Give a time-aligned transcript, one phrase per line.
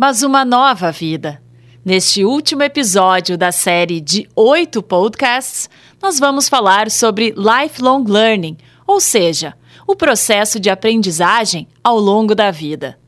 [0.00, 1.42] mas uma nova vida.
[1.84, 5.68] Neste último episódio da série de oito podcasts,
[6.00, 9.52] nós vamos falar sobre lifelong learning, ou seja,
[9.86, 12.98] o processo de aprendizagem ao longo da vida.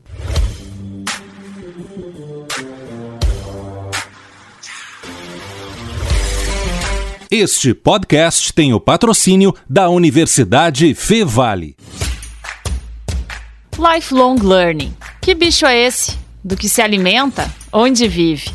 [7.31, 11.75] Este podcast tem o patrocínio da Universidade Fevale.
[13.79, 14.95] Lifelong learning.
[15.19, 16.22] Que bicho é esse?
[16.43, 17.49] Do que se alimenta?
[17.71, 18.51] Onde vive?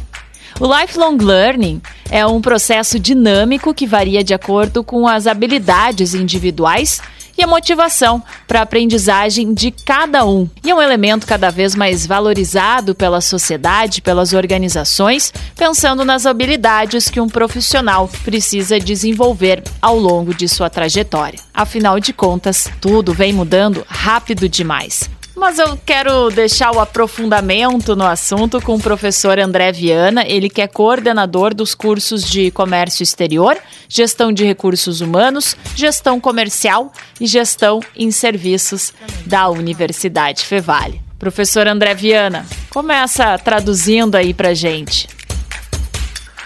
[0.61, 7.00] O lifelong learning é um processo dinâmico que varia de acordo com as habilidades individuais
[7.39, 10.48] e a motivação para a aprendizagem de cada um.
[10.64, 17.08] E é um elemento cada vez mais valorizado pela sociedade, pelas organizações, pensando nas habilidades
[17.08, 21.39] que um profissional precisa desenvolver ao longo de sua trajetória.
[21.55, 25.08] Afinal de contas, tudo vem mudando rápido demais.
[25.39, 30.61] Mas eu quero deixar o aprofundamento no assunto com o professor André Viana, ele que
[30.61, 33.56] é coordenador dos cursos de comércio exterior,
[33.89, 38.92] gestão de recursos humanos, gestão comercial e gestão em serviços
[39.25, 41.00] da Universidade Fevale.
[41.20, 45.06] Professor André Viana, começa traduzindo aí pra gente.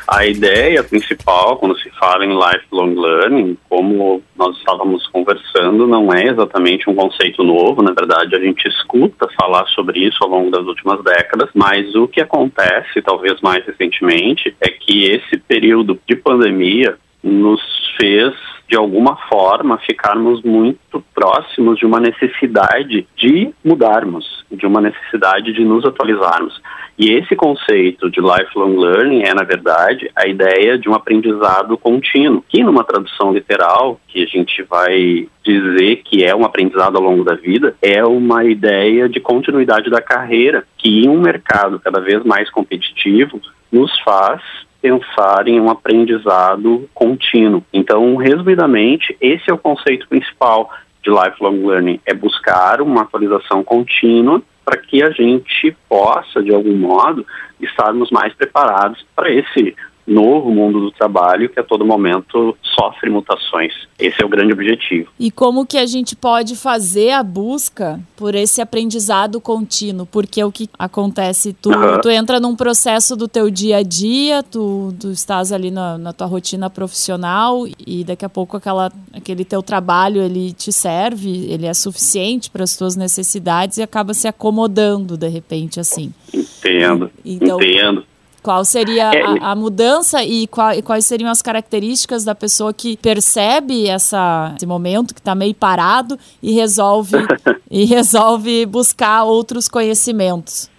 [0.07, 6.25] A ideia principal, quando se fala em lifelong learning, como nós estávamos conversando, não é
[6.25, 7.83] exatamente um conceito novo.
[7.83, 12.09] Na verdade, a gente escuta falar sobre isso ao longo das últimas décadas, mas o
[12.09, 17.61] que acontece, talvez mais recentemente, é que esse período de pandemia nos
[17.97, 18.35] fez
[18.73, 25.63] de alguma forma ficarmos muito próximos de uma necessidade de mudarmos, de uma necessidade de
[25.63, 26.59] nos atualizarmos.
[26.99, 32.43] E esse conceito de lifelong learning é, na verdade, a ideia de um aprendizado contínuo,
[32.49, 37.25] que numa tradução literal, que a gente vai dizer que é um aprendizado ao longo
[37.25, 42.25] da vida, é uma ideia de continuidade da carreira, que em um mercado cada vez
[42.25, 43.39] mais competitivo
[43.71, 44.41] nos faz
[44.83, 47.65] pensar em um aprendizado contínuo.
[47.73, 50.69] Então, resumidamente, esse é o conceito principal
[51.03, 56.77] de lifelong learning, é buscar uma atualização contínua para que a gente possa, de algum
[56.77, 57.25] modo,
[57.61, 59.75] estarmos mais preparados para esse
[60.07, 63.73] novo mundo do trabalho que a todo momento sofre mutações.
[63.99, 65.11] Esse é o grande objetivo.
[65.19, 70.07] E como que a gente pode fazer a busca por esse aprendizado contínuo?
[70.07, 72.01] Porque o que acontece, tu, uhum.
[72.01, 76.13] tu entra num processo do teu dia a dia, tu, tu estás ali na, na
[76.13, 81.67] tua rotina profissional e daqui a pouco aquela, aquele teu trabalho ele te serve, ele
[81.67, 86.13] é suficiente para as tuas necessidades e acaba se acomodando de repente assim.
[86.35, 88.05] Entendo, então, entendo.
[88.43, 92.75] Qual seria é, a, a, mudança e, qual, e, quais seriam as características da pessoa
[92.75, 97.19] que percebe essa, esse momento que está meio parado e resolve,
[97.71, 100.71] e resolve buscar outros conhecimentos?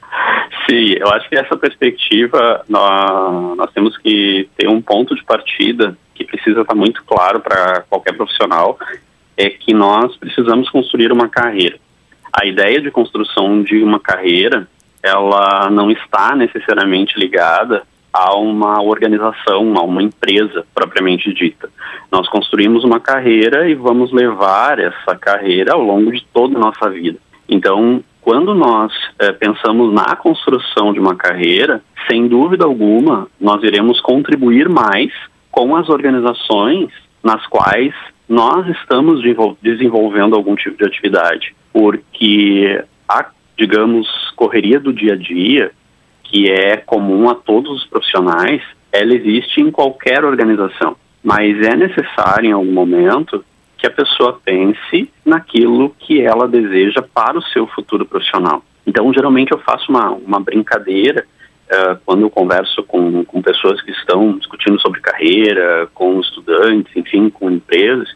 [0.70, 5.98] Sim, eu acho que essa perspectiva nós, nós temos que ter um ponto de partida
[6.14, 8.78] que precisa estar muito claro para qualquer profissional,
[9.38, 11.78] é que nós precisamos construir uma carreira.
[12.32, 14.68] A ideia de construção de uma carreira
[15.04, 17.84] ela não está necessariamente ligada
[18.14, 21.70] a uma organização, a uma empresa propriamente dita.
[22.12, 26.90] Nós construímos uma carreira e vamos levar essa carreira ao longo de toda a nossa
[26.90, 27.18] vida.
[27.50, 34.00] Então, quando nós é, pensamos na construção de uma carreira, sem dúvida alguma, nós iremos
[34.00, 35.12] contribuir mais
[35.52, 36.90] com as organizações
[37.22, 37.94] nas quais
[38.30, 39.22] nós estamos
[39.62, 43.26] desenvolvendo algum tipo de atividade, porque a
[43.58, 45.72] digamos, correria do dia a dia,
[46.24, 48.62] que é comum a todos os profissionais,
[48.92, 50.96] ela existe em qualquer organização.
[51.24, 53.44] Mas é necessário, em algum momento,
[53.78, 58.64] que a pessoa pense naquilo que ela deseja para o seu futuro profissional.
[58.86, 61.26] Então, geralmente, eu faço uma, uma brincadeira
[61.70, 67.30] uh, quando eu converso com, com pessoas que estão discutindo sobre carreira, com estudantes, enfim,
[67.30, 68.10] com empresas,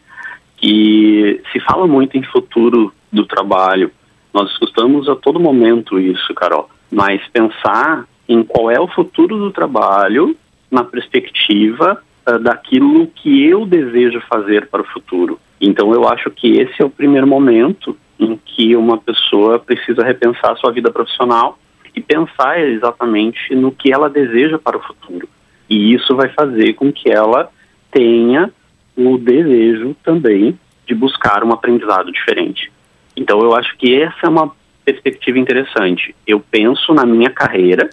[0.56, 3.90] que se fala muito em futuro do trabalho,
[4.38, 9.50] nós escutamos a todo momento isso, Carol, mas pensar em qual é o futuro do
[9.50, 10.36] trabalho
[10.70, 15.40] na perspectiva uh, daquilo que eu desejo fazer para o futuro.
[15.60, 20.56] Então, eu acho que esse é o primeiro momento em que uma pessoa precisa repensar
[20.56, 21.58] sua vida profissional
[21.92, 25.28] e pensar exatamente no que ela deseja para o futuro.
[25.68, 27.50] E isso vai fazer com que ela
[27.90, 28.52] tenha
[28.96, 30.56] o desejo também
[30.86, 32.70] de buscar um aprendizado diferente.
[33.18, 34.52] Então, eu acho que essa é uma
[34.84, 36.14] perspectiva interessante.
[36.24, 37.90] Eu penso na minha carreira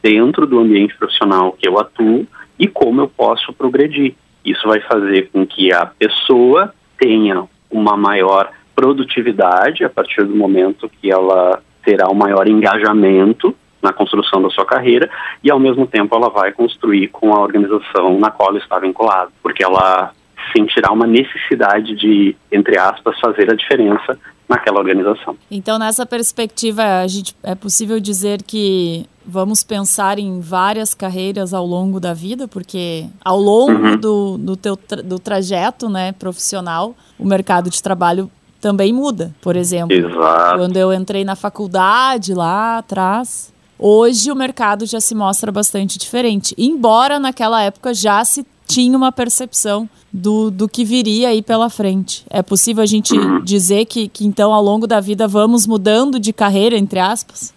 [0.00, 2.24] dentro do ambiente profissional que eu atuo
[2.56, 4.14] e como eu posso progredir.
[4.44, 10.88] Isso vai fazer com que a pessoa tenha uma maior produtividade a partir do momento
[10.88, 15.10] que ela terá um maior engajamento na construção da sua carreira
[15.42, 19.30] e ao mesmo tempo ela vai construir com a organização na qual ela está vinculada,
[19.42, 20.12] porque ela
[20.56, 24.18] sentirá uma necessidade de, entre aspas, fazer a diferença
[24.48, 25.36] naquela organização.
[25.50, 31.66] Então, nessa perspectiva, a gente, é possível dizer que vamos pensar em várias carreiras ao
[31.66, 33.96] longo da vida, porque ao longo uhum.
[33.96, 39.34] do, do teu tra do trajeto né, profissional, o mercado de trabalho também muda.
[39.42, 40.58] Por exemplo, Exato.
[40.58, 46.54] quando eu entrei na faculdade lá atrás, hoje o mercado já se mostra bastante diferente.
[46.56, 52.24] Embora naquela época já se tinha uma percepção do, do que viria aí pela frente.
[52.30, 56.32] É possível a gente dizer que, que então ao longo da vida vamos mudando de
[56.32, 57.54] carreira, entre aspas?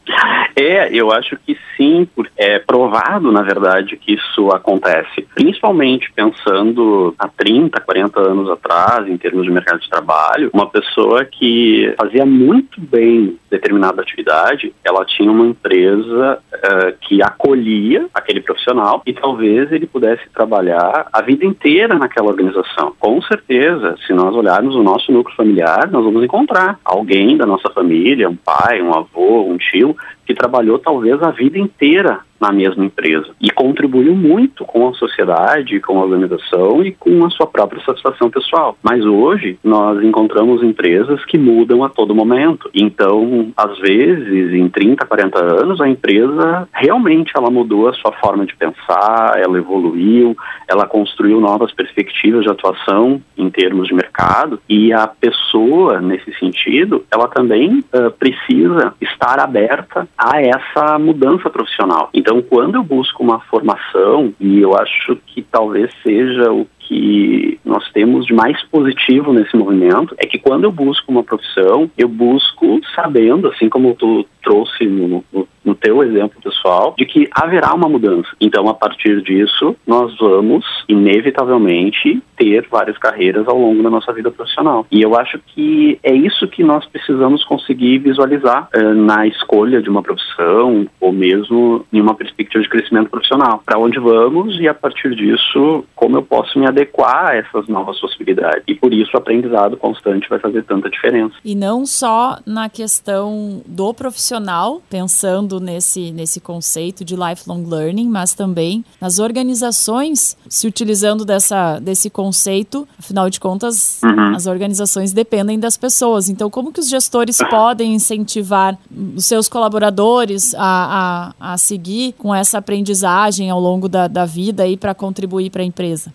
[0.56, 2.07] É, eu acho que sim,
[2.38, 9.18] é provado, na verdade, que isso acontece, principalmente pensando há 30, 40 anos atrás, em
[9.18, 15.31] termos de mercado de trabalho, uma pessoa que fazia muito bem determinada atividade, ela tinha
[15.31, 21.95] uma empresa uh, que acolhia aquele profissional e talvez ele pudesse trabalhar a vida inteira
[21.98, 22.94] naquela organização.
[23.00, 27.69] Com certeza, se nós olharmos o nosso núcleo familiar, nós vamos encontrar alguém da nossa
[27.72, 29.95] família, um pai, um avô, um tio,
[30.25, 35.80] que trabalhou talvez a vida inteira na mesma empresa e contribuiu muito com a sociedade,
[35.80, 38.76] com a organização e com a sua própria satisfação pessoal.
[38.82, 42.70] Mas hoje nós encontramos empresas que mudam a todo momento.
[42.74, 48.46] Então, às vezes, em 30, 40 anos, a empresa realmente ela mudou a sua forma
[48.46, 50.36] de pensar, ela evoluiu,
[50.68, 57.04] ela construiu novas perspectivas de atuação em termos de mercado e a pessoa, nesse sentido,
[57.12, 62.10] ela também uh, precisa estar aberta a essa mudança profissional.
[62.14, 67.58] Então, então, quando eu busco uma formação, e eu acho que talvez seja o que
[67.64, 72.10] nós temos de mais positivo nesse movimento é que quando eu busco uma profissão, eu
[72.10, 77.74] busco sabendo, assim como tu trouxe no, no, no teu exemplo pessoal, de que haverá
[77.74, 78.28] uma mudança.
[78.42, 84.32] Então, a partir disso, nós vamos, inevitavelmente, ter várias carreiras ao longo da nossa vida
[84.32, 84.86] profissional.
[84.92, 89.90] E eu acho que é isso que nós precisamos conseguir visualizar uh, na escolha de
[89.90, 93.62] uma profissão ou mesmo em uma perspectiva de crescimento profissional.
[93.64, 96.81] Para onde vamos e, a partir disso, como eu posso me adequar
[97.30, 98.63] a essas novas possibilidades.
[98.68, 101.36] E por isso o aprendizado constante vai fazer tanta diferença.
[101.44, 108.33] E não só na questão do profissional, pensando nesse, nesse conceito de lifelong learning, mas
[108.33, 112.88] também nas organizações se utilizando dessa, desse conceito.
[112.98, 114.36] Afinal de contas, uhum.
[114.36, 116.30] as organizações dependem das pessoas.
[116.30, 118.78] Então, como que os gestores podem incentivar
[119.16, 124.68] os seus colaboradores a, a, a seguir com essa aprendizagem ao longo da, da vida
[124.68, 126.13] e para contribuir para a empresa?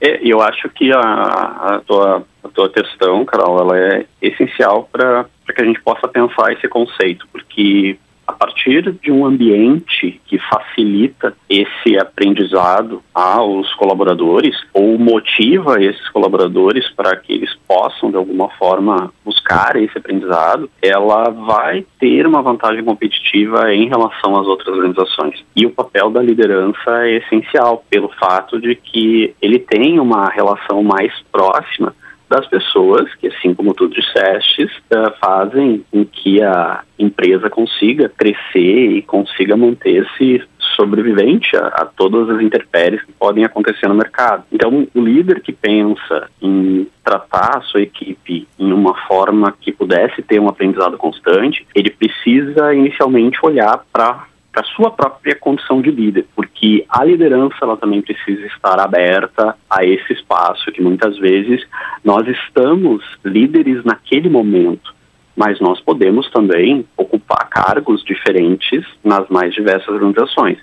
[0.00, 5.26] É, eu acho que a, a, tua, a tua questão, Carol, ela é essencial para
[5.54, 11.34] que a gente possa pensar esse conceito, porque a partir de um ambiente que facilita
[11.48, 19.12] esse aprendizado aos colaboradores ou motiva esses colaboradores para que eles possam de alguma forma
[19.24, 25.44] buscar esse aprendizado, ela vai ter uma vantagem competitiva em relação às outras organizações.
[25.56, 30.82] E o papel da liderança é essencial pelo fato de que ele tem uma relação
[30.82, 31.94] mais próxima
[32.32, 38.96] das pessoas que, assim como tu disseste, uh, fazem com que a empresa consiga crescer
[38.96, 40.42] e consiga manter-se
[40.74, 44.44] sobrevivente a, a, todas as intempéries que podem acontecer no mercado.
[44.50, 50.22] Então, o líder que pensa em tratar a sua equipe em uma forma que pudesse
[50.22, 56.26] ter um aprendizado constante, ele precisa inicialmente olhar para para sua própria condição de líder,
[56.36, 61.66] porque a liderança ela também precisa estar aberta a esse espaço que muitas vezes
[62.04, 64.94] nós estamos líderes naquele momento,
[65.34, 70.58] mas nós podemos também ocupar cargos diferentes nas mais diversas organizações.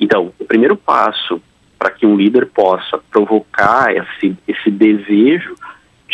[0.00, 1.40] Então, o primeiro passo
[1.78, 5.54] para que um líder possa provocar esse, esse desejo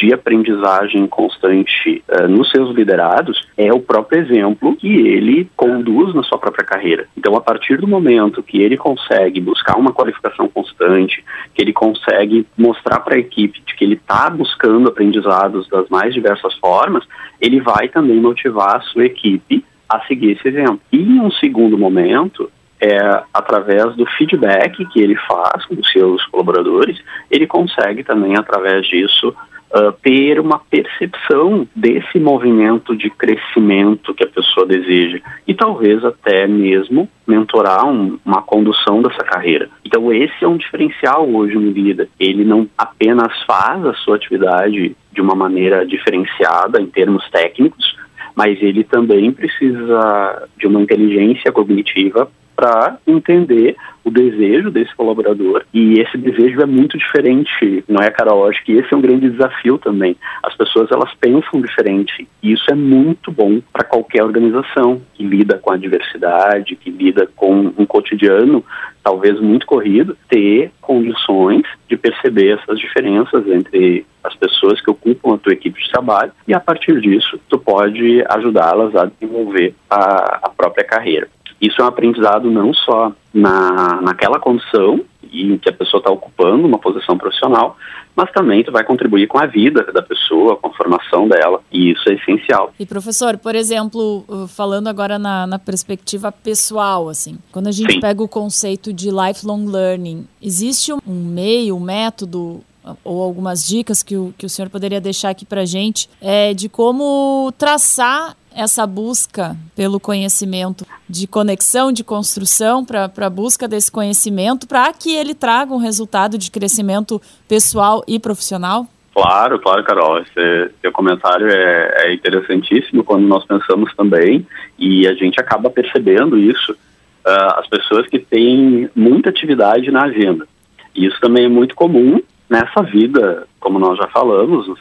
[0.00, 6.23] de aprendizagem constante uh, nos seus liderados é o próprio exemplo que ele conduz na
[6.23, 7.07] sua própria carreira.
[7.16, 11.23] Então, a partir do momento que ele consegue buscar uma qualificação constante,
[11.54, 16.14] que ele consegue mostrar para a equipe de que ele está buscando aprendizados das mais
[16.14, 17.04] diversas formas,
[17.38, 20.80] ele vai também motivar a sua equipe a seguir esse exemplo.
[20.90, 26.25] E em um segundo momento, é, através do feedback que ele faz com os seus
[26.26, 26.99] colaboradores,
[27.30, 29.35] ele consegue também, através disso,
[29.74, 36.46] uh, ter uma percepção desse movimento de crescimento que a pessoa deseja e talvez até
[36.46, 39.68] mesmo mentorar um, uma condução dessa carreira.
[39.84, 42.08] Então esse é um diferencial hoje no líder.
[42.18, 47.96] Ele não apenas faz a sua atividade de uma maneira diferenciada em termos técnicos,
[48.34, 52.30] mas ele também precisa de uma inteligência cognitiva
[52.61, 53.75] para entender
[54.05, 55.64] o desejo desse colaborador.
[55.73, 58.47] E esse desejo é muito diferente, não é, Carol?
[58.47, 60.14] Acho que esse é um grande desafio também.
[60.43, 65.57] As pessoas elas pensam diferente e isso é muito bom para qualquer organização que lida
[65.57, 68.62] com a diversidade, que lida com um cotidiano
[69.02, 75.38] talvez muito corrido, ter condições de perceber essas diferenças entre as pessoas que ocupam a
[75.38, 80.50] tua equipe de trabalho e a partir disso tu pode ajudá-las a desenvolver a, a
[80.50, 81.29] própria carreira.
[81.61, 85.00] Isso é um aprendizado não só na, naquela condição
[85.33, 87.76] em que a pessoa está ocupando uma posição profissional,
[88.17, 91.93] mas também tu vai contribuir com a vida da pessoa, com a formação dela, e
[91.93, 92.73] isso é essencial.
[92.79, 97.95] E professor, por exemplo, uh, falando agora na, na perspectiva pessoal, assim, quando a gente
[97.95, 98.00] Sim.
[98.00, 104.02] pega o conceito de lifelong learning, existe um meio, um método uh, ou algumas dicas
[104.02, 108.87] que o, que o senhor poderia deixar aqui para gente é, de como traçar essa
[108.87, 115.35] busca pelo conhecimento de conexão, de construção, para a busca desse conhecimento, para que ele
[115.35, 118.87] traga um resultado de crescimento pessoal e profissional?
[119.14, 120.19] Claro, claro, Carol.
[120.19, 124.47] Esse seu comentário é, é interessantíssimo quando nós pensamos também,
[124.79, 130.47] e a gente acaba percebendo isso, uh, as pessoas que têm muita atividade na agenda.
[130.95, 134.76] E isso também é muito comum nessa vida, como nós já falamos, uh,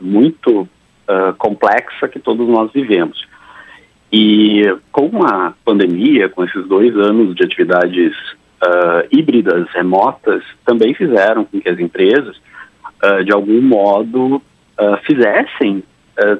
[0.00, 0.68] muito
[1.38, 3.26] complexa que todos nós vivemos.
[4.12, 8.12] E com a pandemia, com esses dois anos de atividades
[8.62, 12.36] uh, híbridas, remotas, também fizeram com que as empresas,
[13.02, 14.42] uh, de algum modo,
[15.06, 15.84] fizessem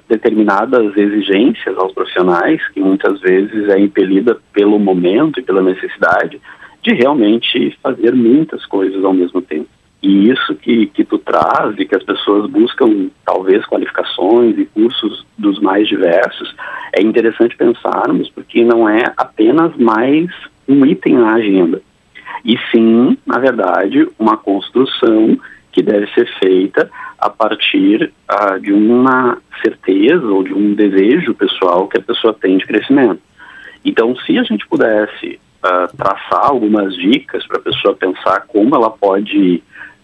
[0.09, 6.41] determinadas exigências aos profissionais, que muitas vezes é impelida pelo momento e pela necessidade
[6.83, 9.69] de realmente fazer muitas coisas ao mesmo tempo.
[10.03, 15.25] E isso que, que tu traz e que as pessoas buscam, talvez, qualificações e cursos
[15.39, 16.55] dos mais diversos,
[16.93, 20.29] é interessante pensarmos, porque não é apenas mais
[20.69, 21.81] um item na agenda,
[22.45, 25.39] e sim, na verdade, uma construção
[25.71, 31.87] que deve ser feita a partir uh, de uma certeza ou de um desejo pessoal
[31.87, 33.21] que a pessoa tem de crescimento.
[33.85, 38.91] Então, se a gente pudesse uh, traçar algumas dicas para a pessoa pensar como ela
[38.91, 39.63] pode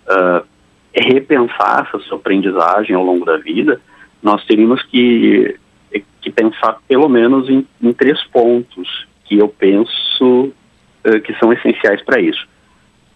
[0.09, 0.47] uh,
[0.95, 3.81] repensar essa sua aprendizagem ao longo da vida,
[4.23, 5.57] nós teríamos que,
[6.21, 10.53] que pensar pelo menos em, em três pontos que eu penso
[11.05, 12.47] uh, que são essenciais para isso.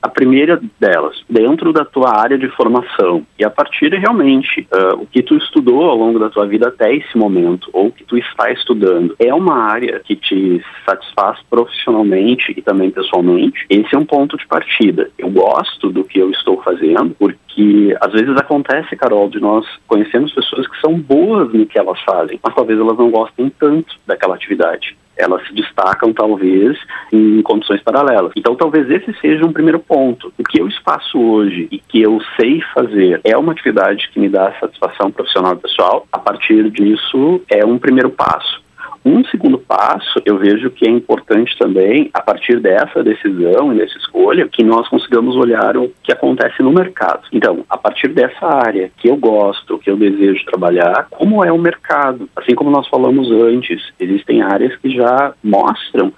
[0.03, 5.07] A primeira delas, dentro da tua área de formação, e a partir realmente uh, o
[5.07, 8.51] que tu estudou ao longo da tua vida até esse momento, ou que tu está
[8.51, 14.37] estudando, é uma área que te satisfaz profissionalmente e também pessoalmente, esse é um ponto
[14.37, 15.09] de partida.
[15.17, 20.35] Eu gosto do que eu estou fazendo, porque às vezes acontece, Carol, de nós conhecermos
[20.35, 24.35] pessoas que são boas no que elas fazem, mas talvez elas não gostem tanto daquela
[24.35, 26.79] atividade elas se destacam talvez
[27.13, 28.33] em condições paralelas.
[28.37, 30.33] Então talvez esse seja um primeiro ponto.
[30.39, 34.29] O que eu faço hoje e que eu sei fazer é uma atividade que me
[34.29, 36.07] dá satisfação profissional e pessoal.
[36.13, 38.63] A partir disso é um primeiro passo.
[39.05, 43.99] Um segundo passo, eu vejo que é importante também, a partir dessa decisão e dessa
[43.99, 47.23] escolha, que nós consigamos olhar o que acontece no mercado.
[47.33, 51.59] Então, a partir dessa área que eu gosto, que eu desejo trabalhar, como é o
[51.59, 52.29] mercado?
[52.37, 56.13] Assim como nós falamos antes, existem áreas que já mostram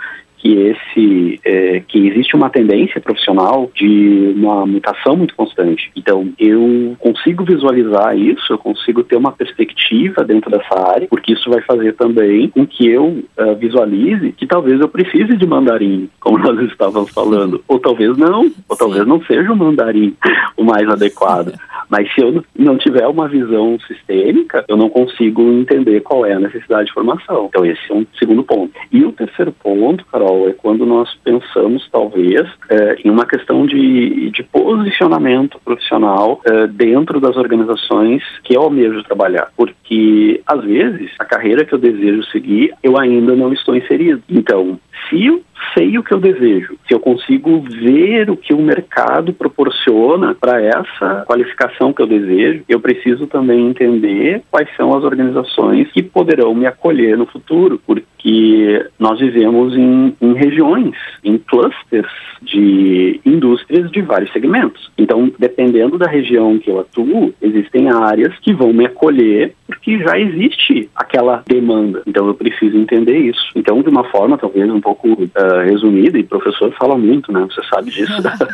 [0.44, 5.90] que esse é, que existe uma tendência profissional de uma mutação muito constante.
[5.96, 11.48] Então eu consigo visualizar isso, eu consigo ter uma perspectiva dentro dessa área, porque isso
[11.48, 16.36] vai fazer também com que eu uh, visualize que talvez eu precise de mandarim, como
[16.44, 20.14] nós estávamos falando, ou talvez não, ou talvez não seja o mandarim
[20.58, 21.54] o mais adequado.
[21.88, 26.40] Mas se eu não tiver uma visão sistêmica, eu não consigo entender qual é a
[26.40, 27.46] necessidade de formação.
[27.48, 28.72] Então esse é um segundo ponto.
[28.92, 34.30] E o terceiro ponto, Carol É quando nós pensamos, talvez, é, em uma questão de,
[34.30, 39.50] de posicionamento profissional é, dentro das organizações que eu almejo trabalhar.
[39.56, 44.22] Porque, às vezes, a carreira que eu desejo seguir, eu ainda não estou inserido.
[44.28, 49.32] Então, se sei o que eu desejo, se eu consigo ver o que o mercado
[49.32, 55.90] proporciona para essa qualificação que eu desejo, eu preciso também entender quais são as organizações
[55.92, 63.20] que poderão me acolher no futuro, porque nós vivemos em, em regiões, em clusters de
[63.24, 64.90] indústrias de vários segmentos.
[64.96, 70.18] Então, dependendo da região que eu atuo, existem áreas que vão me acolher porque já
[70.18, 72.02] existe aquela demanda.
[72.06, 73.44] Então, eu preciso entender isso.
[73.56, 77.46] Então, de uma forma talvez um pouco uh, resumida, e professor fala muito, né?
[77.50, 78.12] Você sabe disso.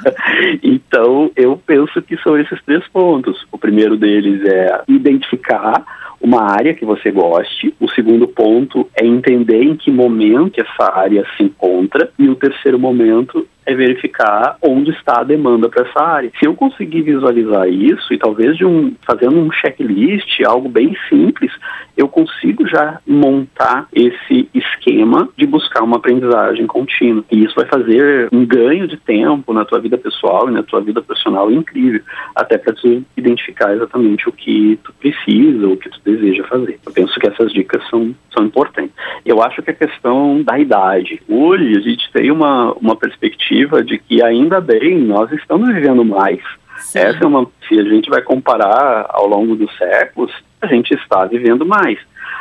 [0.63, 3.47] então, eu penso que são esses três pontos.
[3.51, 5.85] O primeiro deles é identificar
[6.21, 7.75] uma área que você goste.
[7.81, 12.11] O segundo ponto é entender em que momento essa área se encontra.
[12.19, 16.33] E o terceiro momento é verificar onde está a demanda para essa área.
[16.39, 21.53] Se eu conseguir visualizar isso e talvez de um fazendo um checklist, algo bem simples,
[21.97, 27.25] eu consigo já montar esse esquema de buscar uma aprendizagem contínua.
[27.31, 30.81] E isso vai fazer um ganho de tempo na tua vida pessoal e na tua
[30.81, 32.01] vida profissional incrível,
[32.35, 36.81] até para tu identificar exatamente o que tu precisa, o que tu deseja fazer.
[36.85, 38.93] Eu penso que essas dicas são, são importantes.
[39.25, 41.21] Eu acho que a questão da idade.
[41.29, 46.41] Hoje a gente tem uma, uma perspectiva de que ainda bem nós estamos vivendo mais.
[46.79, 47.01] Sim.
[47.01, 50.33] Essa é uma, se a gente vai comparar ao longo dos séculos,
[50.63, 51.99] a gente está vivendo mais.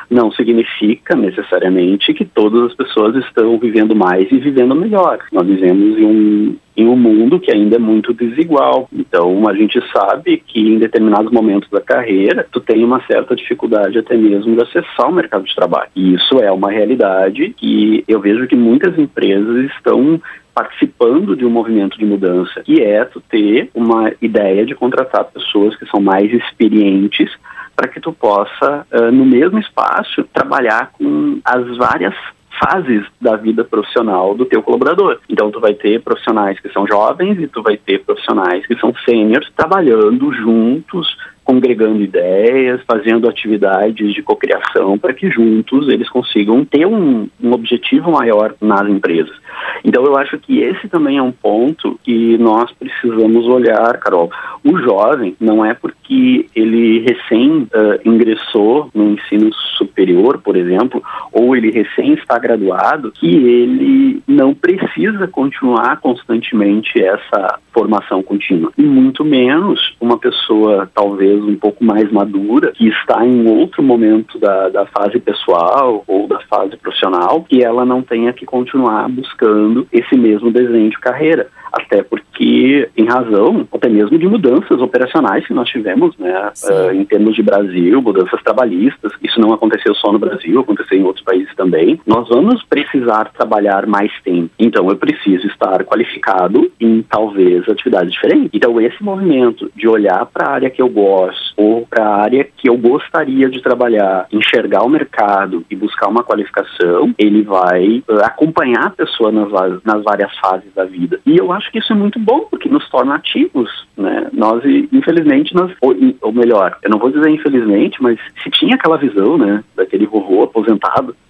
[0.10, 5.20] Não significa necessariamente que todas as pessoas estão vivendo mais e vivendo melhor.
[5.32, 8.90] Nós vivemos em um, em um mundo que ainda é muito desigual.
[8.92, 14.00] Então, a gente sabe que em determinados momentos da carreira, tu tem uma certa dificuldade
[14.00, 15.90] até mesmo de acessar o mercado de trabalho.
[15.96, 20.20] E isso é uma realidade que eu vejo que muitas empresas estão
[20.60, 25.76] participando de um movimento de mudança, que é tu ter uma ideia de contratar pessoas
[25.78, 27.32] que são mais experientes
[27.80, 32.14] para que tu possa, uh, no mesmo espaço, trabalhar com as várias
[32.62, 35.20] fases da vida profissional do teu colaborador.
[35.30, 38.94] Então tu vai ter profissionais que são jovens e tu vai ter profissionais que são
[39.08, 41.08] sêniores trabalhando juntos
[41.50, 48.12] congregando ideias, fazendo atividades de cocriação para que juntos eles consigam ter um, um objetivo
[48.12, 49.36] maior nas empresas.
[49.84, 54.30] Então eu acho que esse também é um ponto que nós precisamos olhar, Carol.
[54.64, 61.56] O jovem não é porque ele recém uh, ingressou no ensino superior, por exemplo, ou
[61.56, 68.72] ele recém está graduado, que ele não precisa continuar constantemente essa formação contínua.
[68.78, 74.38] E muito menos uma pessoa talvez um pouco mais madura, que está em outro momento
[74.40, 79.88] da, da fase pessoal ou da fase profissional, e ela não tenha que continuar buscando
[79.92, 81.48] esse mesmo desenho de carreira.
[81.72, 87.04] Até porque, em razão até mesmo de mudanças operacionais que nós tivemos, né, uh, em
[87.06, 91.54] termos de Brasil, mudanças trabalhistas, isso não aconteceu só no Brasil, aconteceu em outros países
[91.56, 94.50] também, nós vamos precisar trabalhar mais tempo.
[94.60, 98.50] Então, eu preciso estar qualificado em talvez atividades diferentes.
[98.54, 102.48] Então, esse movimento de olhar para a área que eu gosto ou para a área
[102.58, 108.24] que eu gostaria de trabalhar, enxergar o mercado e buscar uma qualificação, ele vai uh,
[108.24, 109.52] acompanhar a pessoa nas,
[109.84, 111.20] nas várias fases da vida.
[111.26, 114.28] E eu acho que isso é muito bom, porque nos torna ativos, né?
[114.34, 118.98] Nós, infelizmente, nós, ou, ou melhor, eu não vou dizer infelizmente, mas se tinha aquela
[118.98, 121.16] visão, né, daquele vovô aposentado,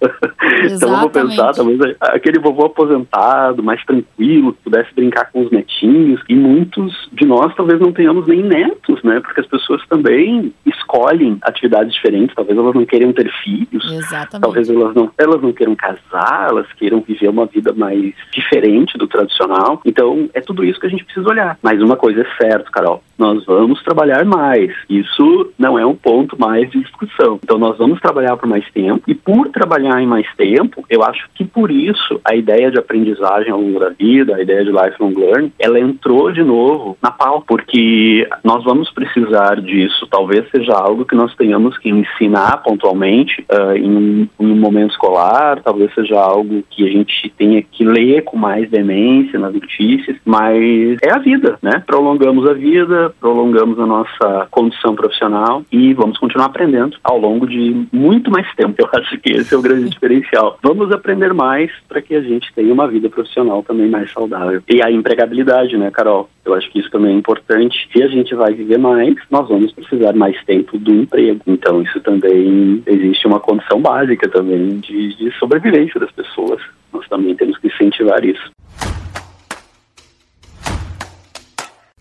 [0.64, 6.20] então vamos pensar, talvez aquele vovô aposentado, mais tranquilo, que pudesse brincar com os netinhos,
[6.28, 11.38] e muitos de nós talvez não tenhamos nem netos, né, porque as pessoas também escolhem
[11.42, 14.42] atividades diferentes, talvez elas não queiram ter filhos, Exatamente.
[14.42, 19.06] talvez elas não, elas não queiram casar, elas queiram viver uma vida mais diferente do
[19.06, 21.58] tradicional, então é tudo isso que a gente precisa olhar.
[21.62, 24.72] Mas uma coisa é certa, Carol, nós vamos trabalhar mais.
[24.88, 27.38] Isso não é um ponto mais de discussão.
[27.42, 31.28] Então nós vamos trabalhar por mais tempo e por trabalhar em mais tempo, eu acho
[31.34, 35.14] que por isso a ideia de aprendizagem ao longo da vida, a ideia de lifelong
[35.14, 40.06] learning, ela entrou de novo na pau, porque nós vamos precisar disso.
[40.10, 44.92] Talvez seja algo que nós tenhamos que ensinar pontualmente uh, em, um, em um momento
[44.92, 50.16] escolar, talvez seja algo que a gente tenha que ler com mais demência nas notícias,
[50.24, 50.60] mas
[51.02, 51.82] é a vida, né?
[51.86, 57.86] Prolongamos a vida, prolongamos a nossa condição profissional e vamos continuar aprendendo ao longo de
[57.92, 58.74] muito mais tempo.
[58.78, 60.58] Eu acho que esse é o grande diferencial.
[60.62, 64.62] Vamos aprender mais para que a gente tenha uma vida profissional também mais saudável.
[64.68, 66.28] E a empregabilidade, né, Carol?
[66.44, 67.88] Eu acho que isso também é importante.
[67.92, 71.40] Se a gente vai viver mais, nós vamos precisar mais tempo do emprego.
[71.46, 76.60] Então, isso também existe uma condição básica também de, de sobrevivência das pessoas.
[76.92, 78.50] Nós também temos que incentivar isso.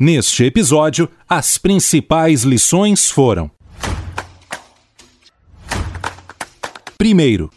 [0.01, 3.51] Neste episódio, as principais lições foram:
[6.97, 7.49] Primeiro,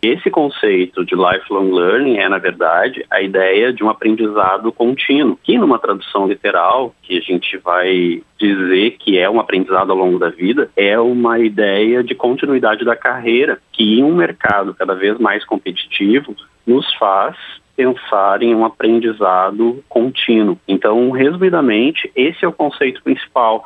[0.00, 5.58] esse conceito de lifelong learning é, na verdade, a ideia de um aprendizado contínuo, que
[5.58, 10.30] numa tradução literal, que a gente vai dizer que é um aprendizado ao longo da
[10.30, 15.44] vida, é uma ideia de continuidade da carreira, que em um mercado cada vez mais
[15.44, 16.34] competitivo
[16.66, 17.36] nos faz
[17.76, 20.58] pensar em um aprendizado contínuo.
[20.66, 23.64] Então, resumidamente, esse é o conceito principal.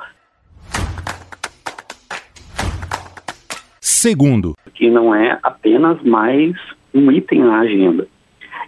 [3.80, 6.56] Segundo, que não é apenas mais
[6.92, 8.08] um item na agenda,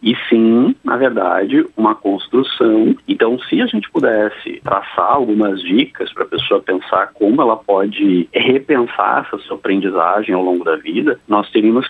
[0.02, 2.94] e sim, na verdade, uma construção.
[3.06, 8.28] Então, se a gente pudesse traçar algumas dicas para a pessoa pensar como ela pode
[8.32, 11.88] repensar essa sua aprendizagem ao longo da vida, nós teríamos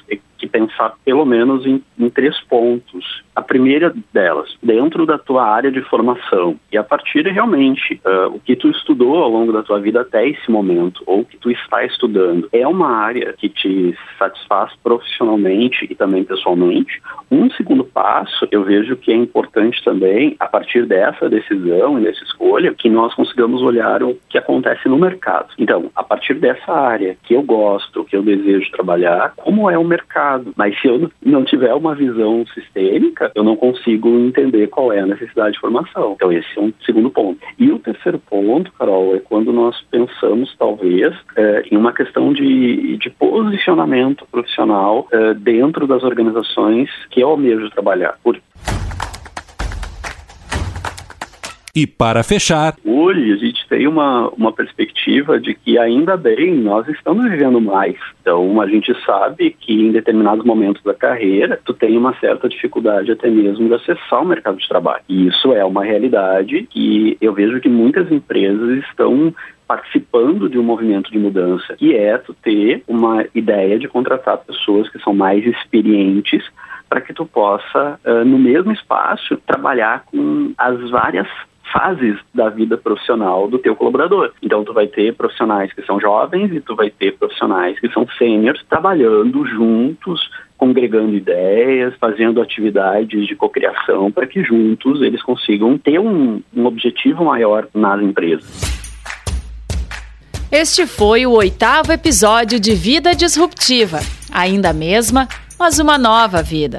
[0.53, 3.23] pensar pelo menos em, em, três pontos.
[3.35, 8.39] A primeira delas, dentro da tua área de formação, e a partir realmente uh, o
[8.39, 11.83] que tu estudou ao longo da tua vida até esse momento, ou que tu está
[11.85, 17.01] estudando, é uma área que te satisfaz profissionalmente e também pessoalmente.
[17.31, 22.23] Um segundo passo, eu vejo que é importante também, a partir dessa decisão e dessa
[22.25, 25.49] escolha, que nós consigamos olhar o que acontece no mercado.
[25.59, 29.85] Então, a partir dessa área que eu gosto, que eu desejo trabalhar, como é o
[29.85, 30.42] mercado?
[30.57, 35.07] Mas se eu não tiver uma visão sistêmica, eu não consigo entender qual é a
[35.07, 36.13] necessidade de formação.
[36.17, 37.39] Então, esse é um segundo ponto.
[37.59, 42.97] E o terceiro ponto, Carol, é quando nós pensamos, talvez, é, em uma questão de,
[42.97, 48.19] de posicionamento profissional é, dentro das organizações que eu almejo trabalhar.
[48.23, 48.41] Por
[51.75, 52.75] E para fechar.
[52.85, 57.97] Hoje a gente tem uma, uma perspectiva de que ainda bem nós estamos vivendo mais.
[58.21, 63.11] Então a gente sabe que em determinados momentos da carreira tu tem uma certa dificuldade
[63.11, 65.03] até mesmo de acessar o mercado de trabalho.
[65.09, 69.35] E isso é uma realidade que eu vejo que muitas empresas estão
[69.67, 74.91] participando de um movimento de mudança, que é tu ter uma ideia de contratar pessoas
[74.91, 76.45] que são mais experientes
[76.87, 81.27] para que tu possa, uh, no mesmo espaço, trabalhar com as várias
[81.73, 84.33] fases da vida profissional do teu colaborador.
[84.43, 88.07] Então tu vai ter profissionais que são jovens e tu vai ter profissionais que são
[88.19, 95.99] sêniores trabalhando juntos, congregando ideias, fazendo atividades de cocriação para que juntos eles consigam ter
[95.99, 98.83] um, um objetivo maior nas empresas.
[100.53, 104.01] Este foi o oitavo episódio de Vida Disruptiva.
[104.31, 105.27] Ainda a mesma,
[105.59, 106.77] mas uma nova vida.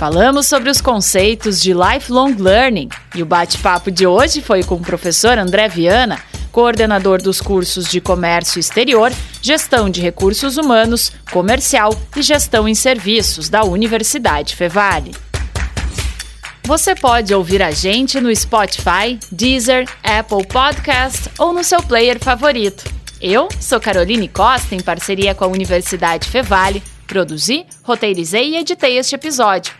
[0.00, 4.80] Falamos sobre os conceitos de lifelong learning e o bate-papo de hoje foi com o
[4.80, 6.18] professor André Viana,
[6.50, 13.50] coordenador dos cursos de Comércio Exterior, Gestão de Recursos Humanos, Comercial e Gestão em Serviços
[13.50, 15.14] da Universidade Fevale.
[16.64, 22.84] Você pode ouvir a gente no Spotify, Deezer, Apple Podcast ou no seu player favorito.
[23.20, 29.14] Eu sou Caroline Costa, em parceria com a Universidade Fevale, produzi, roteirizei e editei este
[29.14, 29.79] episódio.